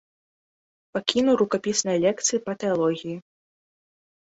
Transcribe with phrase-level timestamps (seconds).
[0.97, 3.17] Пакінуў рукапісныя лекцыі па тэалогіі.